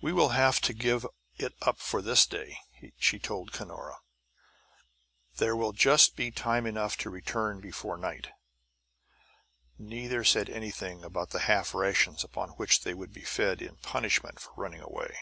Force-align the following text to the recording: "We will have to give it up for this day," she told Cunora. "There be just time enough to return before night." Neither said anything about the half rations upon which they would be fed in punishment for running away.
"We 0.00 0.12
will 0.12 0.30
have 0.30 0.60
to 0.62 0.72
give 0.74 1.06
it 1.36 1.54
up 1.62 1.78
for 1.78 2.02
this 2.02 2.26
day," 2.26 2.58
she 2.98 3.20
told 3.20 3.52
Cunora. 3.52 3.98
"There 5.36 5.54
be 5.54 5.70
just 5.72 6.18
time 6.34 6.66
enough 6.66 6.96
to 6.96 7.10
return 7.10 7.60
before 7.60 7.96
night." 7.96 8.30
Neither 9.78 10.24
said 10.24 10.50
anything 10.50 11.04
about 11.04 11.30
the 11.30 11.38
half 11.46 11.74
rations 11.76 12.24
upon 12.24 12.48
which 12.58 12.80
they 12.82 12.92
would 12.92 13.12
be 13.12 13.22
fed 13.22 13.62
in 13.62 13.76
punishment 13.76 14.40
for 14.40 14.50
running 14.56 14.80
away. 14.80 15.16